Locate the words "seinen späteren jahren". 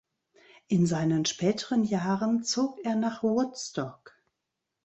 0.87-2.43